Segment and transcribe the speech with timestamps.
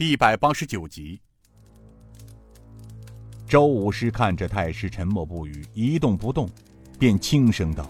[0.00, 1.20] 第一百八十九集。
[3.46, 6.48] 周武师看着太师沉默不语，一动不动，
[6.98, 7.86] 便轻声道：“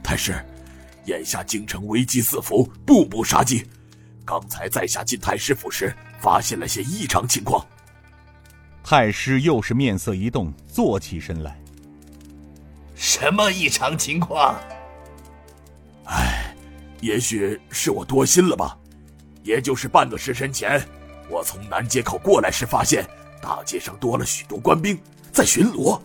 [0.00, 0.40] 太师，
[1.06, 3.66] 眼下京城危机四伏，步步杀机。
[4.24, 7.66] 刚才在下进太师府时，发现了些异常情况。”
[8.84, 11.60] 太师又是面色一动，坐起身来。
[12.94, 14.54] 什么异常情况？
[16.04, 16.54] 唉，
[17.00, 18.78] 也许是我多心了吧。
[19.46, 20.84] 也就是半个时辰前，
[21.30, 23.06] 我从南街口过来时，发现
[23.40, 24.98] 大街上多了许多官兵
[25.32, 26.00] 在巡逻。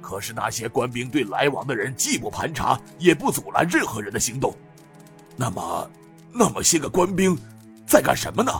[0.00, 4.54] 可是那些官兵对来往的人既不盘查，也不阻拦任何人的行动。
[5.36, 5.90] 那么，
[6.32, 7.36] 那么些个官兵
[7.84, 8.52] 在干什么呢？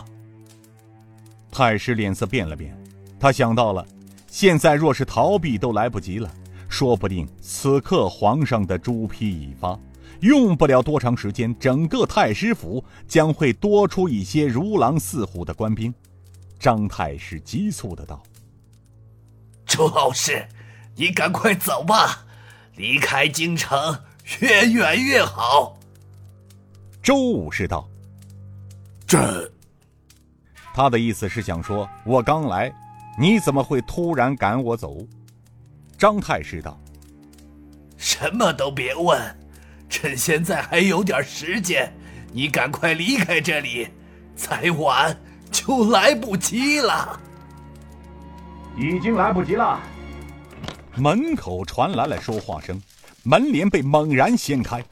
[1.49, 2.77] 太师脸色变了变，
[3.17, 3.87] 他想到了，
[4.27, 6.29] 现在若是逃避都来不及了，
[6.67, 9.79] 说不定此刻皇上的朱批已发。
[10.21, 15.93] 用不了多长时间，整个太师府将会多出一些如狼似虎的官兵。
[16.59, 18.21] 张太师急促的道
[19.65, 20.45] ：“周老师，
[20.95, 22.25] 你赶快走吧，
[22.75, 23.97] 离开京城
[24.41, 25.79] 越远越好。”
[27.01, 27.89] 周武士道
[29.07, 29.49] ：“这……
[30.73, 32.69] 他的意思是想说，我刚来，
[33.17, 34.97] 你怎么会突然赶我走？”
[35.97, 36.77] 张太师道
[37.95, 39.17] ：“什么都别问。”
[39.89, 41.91] 趁现在还有点时间，
[42.31, 43.87] 你赶快离开这里，
[44.35, 45.19] 再晚
[45.51, 47.19] 就来不及了。
[48.77, 49.81] 已经来不及了。
[50.95, 52.81] 门口传来了说话声，
[53.23, 54.83] 门帘被猛然掀开，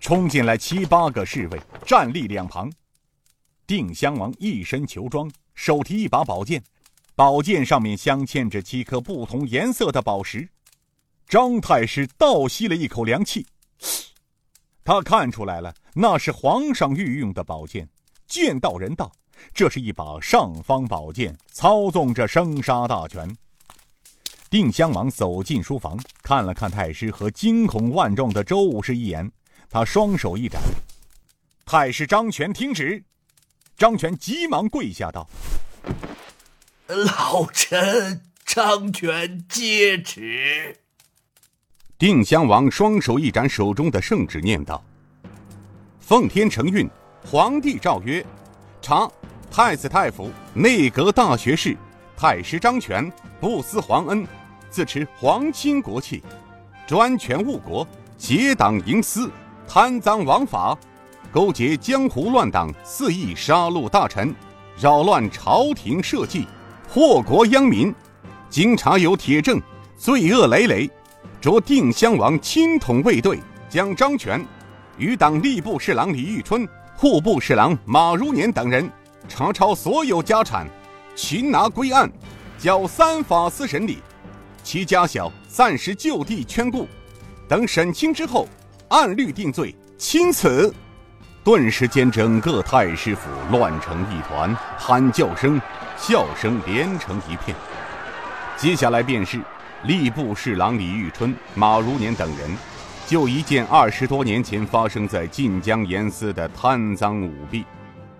[0.00, 2.72] 冲进来七八个侍卫，站立两旁。
[3.66, 6.62] 定襄王一身裘装，手提一把宝剑，
[7.14, 10.48] 宝剑上面镶嵌着七颗不同颜色的宝石。
[11.28, 13.46] 张太师倒吸了一口凉气。
[14.84, 17.88] 他看出来了，那是皇上御用的宝剑，
[18.26, 19.12] 剑道人道，
[19.54, 23.32] 这是一把尚方宝剑，操纵着生杀大权。
[24.50, 29.30] 定襄王走进书房，看了看太师和惊恐万状的周武士一眼，
[29.70, 30.60] 他双手一展
[31.64, 33.02] ：“太师张权听旨。”
[33.78, 35.26] 张权急忙跪下道
[36.86, 40.76] ：“老臣张权接旨。”
[42.02, 44.82] 定襄王双手一展，手中的圣旨念道
[46.02, 46.90] ：“奉天承运，
[47.24, 48.26] 皇帝诏曰：
[48.80, 49.08] 查
[49.52, 51.76] 太子太傅、内阁大学士
[52.16, 53.08] 太师张权
[53.40, 54.26] 不思皇恩，
[54.68, 56.20] 自持皇亲国戚，
[56.88, 57.86] 专权误国，
[58.18, 59.30] 结党营私，
[59.68, 60.76] 贪赃枉法，
[61.30, 64.34] 勾结江湖乱党，肆意杀戮大臣，
[64.76, 66.48] 扰乱朝廷社稷，
[66.88, 67.94] 祸国殃民。
[68.50, 69.62] 经查有铁证，
[69.96, 70.90] 罪恶累累。”
[71.42, 74.46] 着定襄王亲统卫队，将张权
[74.96, 78.88] 与党吏部侍郎李玉春、户部侍郎马如年等人
[79.28, 80.68] 查抄所有家产，
[81.16, 82.08] 擒拿归案，
[82.60, 83.98] 交三法司审理。
[84.62, 86.86] 其家小暂时就地圈顾，
[87.48, 88.46] 等审清之后，
[88.86, 90.72] 按律定罪，钦此。
[91.42, 95.60] 顿时间，整个太师府乱成一团，喊叫声、
[95.96, 97.56] 笑声连成一片。
[98.56, 99.40] 接下来便是。
[99.84, 102.48] 吏部侍郎李玉春、马如年等人，
[103.04, 107.64] 就一件二十多年前发生在晋江严司的贪赃舞弊、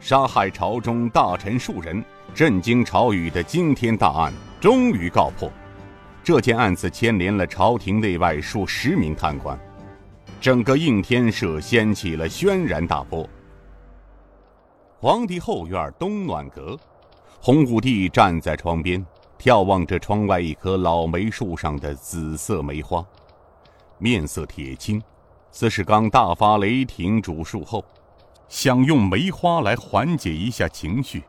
[0.00, 5.49] 杀害朝中大臣数人、震惊朝宇的惊天大案，终于告破。
[6.25, 9.56] 这件案子牵连了朝廷内外数十名贪官，
[10.41, 13.29] 整个应天社掀起了轩然大波。
[14.99, 16.77] 皇帝后院东暖阁，
[17.41, 19.05] 洪武帝站在窗边。
[19.43, 23.05] 眺望着窗外一棵老梅树上的紫色梅花，
[23.99, 25.03] 面色铁青，
[25.51, 27.85] 似是刚大发雷霆主树后，
[28.49, 31.25] 想用梅花来缓解一下情绪。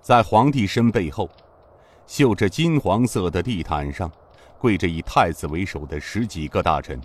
[0.00, 1.28] 在皇帝身背后，
[2.06, 4.08] 绣着金黄色的地毯上，
[4.56, 7.00] 跪着以太子为首的十几个大臣，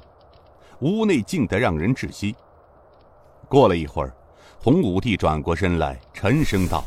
[0.81, 2.35] 屋内静得让人窒息。
[3.47, 4.13] 过了一会儿，
[4.59, 6.83] 洪武帝转过身来，沉声道：“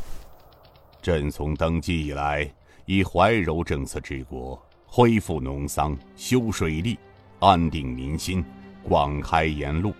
[1.03, 2.49] 朕从登基以来。”
[2.85, 6.97] 以怀柔政策治国，恢复农桑，修水利，
[7.39, 8.43] 安定民心，
[8.83, 9.93] 广开言路，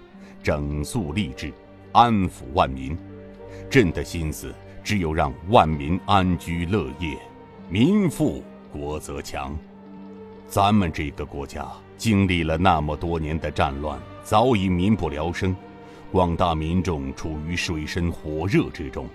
[0.44, 1.54] 整肃吏治，
[1.92, 2.98] 安抚万民。
[3.70, 7.18] 朕的心思只有让万民安居乐业，
[7.70, 9.58] 民富国则强。
[10.48, 11.66] 咱们这个国家
[11.98, 15.56] 经历了那么多年的战乱，早已民不聊生，
[16.12, 19.08] 广大民众处于水深火热之中。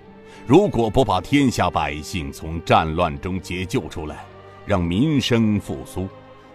[0.47, 4.25] 如果不把天下百姓从战乱中解救出来，
[4.65, 6.09] 让民生复苏，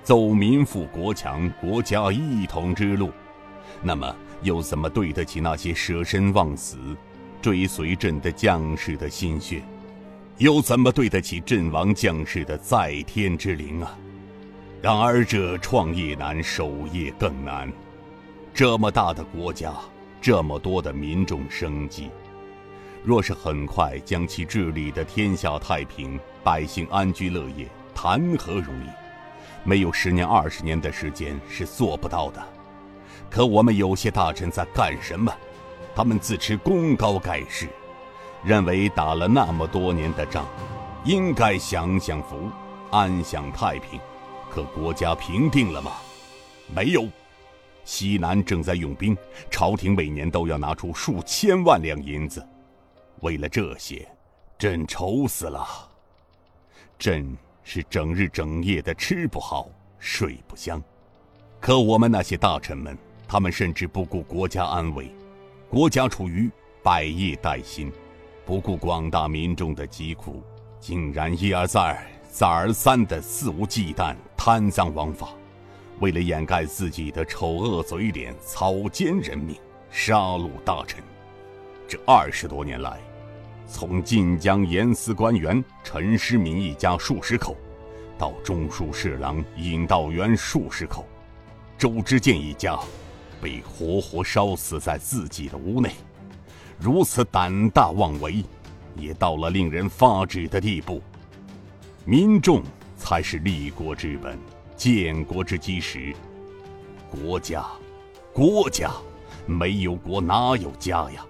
[0.04, 3.12] 走民富国强、国家一统之路，
[3.82, 6.78] 那么又怎么对得起那些舍身忘死、
[7.42, 9.62] 追随朕的将士的心血？
[10.38, 13.98] 又怎么对得起阵亡将士的在天之灵啊？
[14.82, 17.72] 然而这创业难，守业更难。
[18.54, 19.72] 这么大的国家，
[20.20, 22.10] 这么多的民众生计，
[23.04, 28.90] 若是很快将其治理的天下太平，百姓安居乐业，谈何容易？
[29.64, 32.44] 没有十年、二十年的时间是做不到的。
[33.28, 35.34] 可我们有些大臣在干什么？
[35.96, 37.68] 他们自持功高盖世，
[38.44, 40.46] 认为打了那么多年的仗，
[41.04, 42.50] 应该享享福，
[42.92, 44.00] 安享太平。
[44.50, 45.94] 可国家平定了吗？
[46.74, 47.08] 没有。
[47.84, 49.18] 西南正在用兵，
[49.50, 52.46] 朝廷每年都要拿出数千万两银子。
[53.22, 54.08] 为了这些，
[54.58, 55.68] 朕愁死了。
[57.00, 60.82] 朕是整日整夜的吃不好，睡不香。
[61.60, 62.98] 可我们那些大臣们，
[63.28, 65.12] 他们甚至不顾国家安危，
[65.70, 66.50] 国家处于
[66.84, 67.92] 百业待兴，
[68.46, 70.44] 不顾广大民众的疾苦，
[70.80, 74.16] 竟然一而再、再而三的肆无忌惮。
[74.36, 75.30] 贪赃枉法，
[76.00, 79.56] 为了掩盖自己的丑恶嘴脸，草菅人命，
[79.92, 81.00] 杀戮大臣。
[81.88, 83.00] 这二十多年来，
[83.72, 87.56] 从晋江严司官员陈师民一家数十口，
[88.18, 91.08] 到中书侍郎尹道元数十口，
[91.78, 92.78] 周之建一家
[93.42, 95.92] 被活活烧死在自己的屋内，
[96.78, 98.44] 如此胆大妄为，
[98.96, 101.02] 也到了令人发指的地步。
[102.06, 102.62] 民众。
[103.04, 104.38] 才是立国之本，
[104.78, 106.14] 建国之基石。
[107.10, 107.66] 国家，
[108.32, 108.92] 国家，
[109.48, 111.26] 没有国哪有家呀？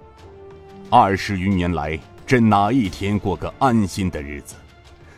[0.90, 1.98] 二十余年来，
[2.32, 4.56] 朕哪一天过个安心的日子？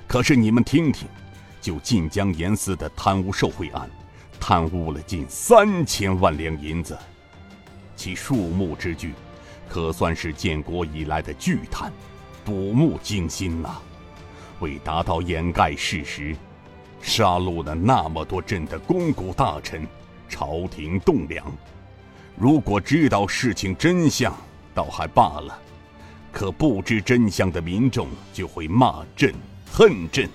[0.07, 1.07] 可是你们听听，
[1.61, 3.87] 就晋江严司的贪污受贿案，
[4.39, 6.97] 贪污了近三千万两银子，
[7.95, 9.13] 其数目之巨，
[9.69, 11.93] 可算是建国以来的巨贪，
[12.43, 13.75] 睹目惊心呐！
[14.59, 16.35] 为达到掩盖事实，
[16.99, 19.87] 杀戮了那么多朕的肱骨大臣，
[20.27, 21.45] 朝廷栋梁。
[22.35, 24.35] 如果知道事情真相，
[24.73, 25.53] 倒还罢了；
[26.33, 29.33] 可不知真相的民众就会骂朕、
[29.71, 30.27] 恨朕，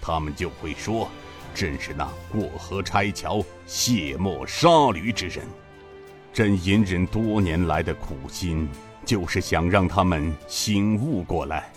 [0.00, 1.08] 他们就会说
[1.52, 5.44] 朕是那过河拆桥、卸磨杀驴之人。
[6.32, 8.68] 朕隐忍多年来的苦心，
[9.04, 11.72] 就是想让他们醒悟过来。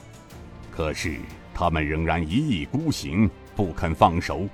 [0.69, 1.17] 可是。
[1.55, 4.49] 他们仍然一意孤行，不肯放手，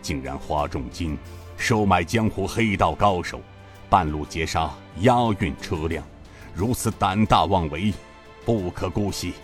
[0.00, 1.14] 竟然花重金
[1.58, 3.42] 收买江湖黑道高手，
[3.90, 6.02] 半路截杀押运车辆，
[6.54, 7.92] 如此胆大妄为，
[8.44, 9.34] 不可姑息。